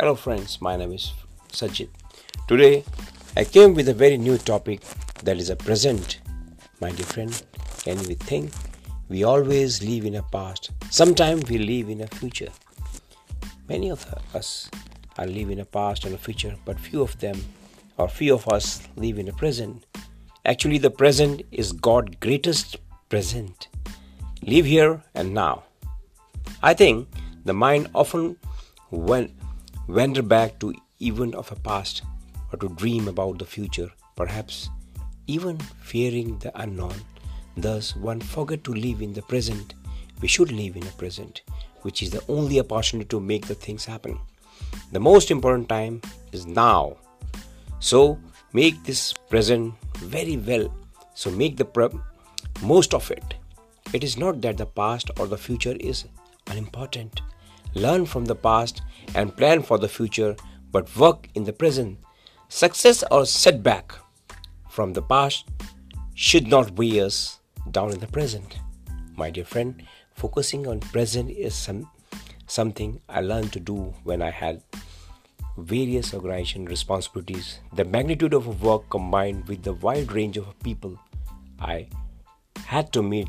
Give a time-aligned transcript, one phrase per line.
[0.00, 0.62] Hello, friends.
[0.62, 1.12] My name is
[1.52, 1.90] Sajid.
[2.48, 2.84] Today,
[3.36, 4.80] I came with a very new topic
[5.24, 6.20] that is a present.
[6.80, 7.42] My dear friend,
[7.84, 8.50] can we think
[9.10, 10.70] we always live in a past?
[10.88, 12.48] Sometimes we live in a future.
[13.68, 14.70] Many of us
[15.18, 17.36] are live in a past and a future, but few of them
[17.98, 19.84] or few of us live in a present.
[20.46, 22.78] Actually, the present is God's greatest
[23.10, 23.68] present.
[24.40, 25.64] Live here and now.
[26.62, 27.06] I think
[27.44, 28.38] the mind often
[28.90, 29.32] went
[29.90, 32.02] wander back to event of a past
[32.52, 34.68] or to dream about the future, perhaps
[35.26, 36.94] even fearing the unknown.
[37.56, 39.74] Thus, one forget to live in the present.
[40.20, 41.42] We should live in the present,
[41.82, 44.18] which is the only opportunity to make the things happen.
[44.92, 46.02] The most important time
[46.32, 46.96] is now.
[47.80, 48.18] So,
[48.52, 50.72] make this present very well.
[51.14, 51.88] So, make the pre-
[52.62, 53.34] most of it.
[53.92, 56.04] It is not that the past or the future is
[56.48, 57.22] unimportant.
[57.74, 58.82] Learn from the past
[59.14, 60.36] and plan for the future,
[60.72, 61.98] but work in the present.
[62.48, 63.92] Success or setback
[64.68, 65.48] from the past
[66.14, 67.38] should not weigh us
[67.70, 68.58] down in the present.
[69.16, 69.82] My dear friend,
[70.14, 71.88] focusing on present is some,
[72.46, 74.62] something I learned to do when I had
[75.56, 77.60] various organization responsibilities.
[77.72, 80.98] The magnitude of work combined with the wide range of people
[81.60, 81.88] I
[82.64, 83.28] had to meet,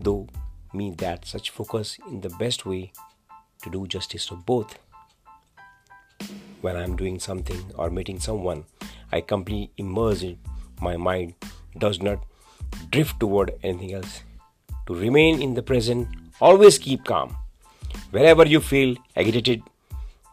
[0.00, 0.28] though
[0.72, 2.92] me that such focus in the best way
[3.62, 4.78] to do justice to both.
[6.60, 8.64] When I'm doing something or meeting someone,
[9.10, 10.38] I completely immerse in
[10.80, 11.34] my mind
[11.78, 12.24] does not
[12.90, 14.22] drift toward anything else.
[14.86, 16.08] To remain in the present,
[16.40, 17.36] always keep calm.
[18.10, 19.62] Wherever you feel agitated,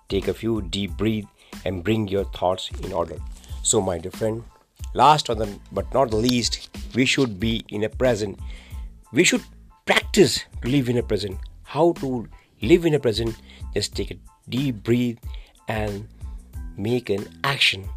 [0.08, 1.26] take a few deep breath
[1.66, 3.18] and bring your thoughts in order.
[3.64, 4.44] So, my dear friend,
[4.94, 5.30] last
[5.72, 8.40] but not the least, we should be in a present.
[9.12, 9.44] We should
[9.86, 11.38] practice to live in a present.
[11.64, 12.28] How to
[12.62, 13.36] live in the present?
[13.74, 15.18] Just take a deep breath
[15.68, 16.08] and
[16.78, 17.88] make an action.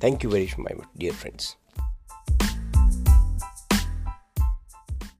[0.00, 1.56] Thank you very much, my dear friends.